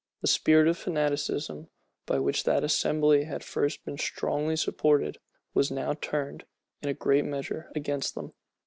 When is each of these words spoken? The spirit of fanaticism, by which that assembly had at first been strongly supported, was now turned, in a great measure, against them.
The 0.21 0.27
spirit 0.27 0.67
of 0.67 0.79
fanaticism, 0.79 1.69
by 2.07 2.17
which 2.17 2.43
that 2.45 2.63
assembly 2.63 3.25
had 3.25 3.35
at 3.43 3.43
first 3.43 3.85
been 3.85 3.99
strongly 3.99 4.55
supported, 4.55 5.19
was 5.53 5.69
now 5.69 5.93
turned, 5.93 6.43
in 6.81 6.89
a 6.89 6.95
great 6.95 7.23
measure, 7.23 7.71
against 7.75 8.15
them. 8.15 8.33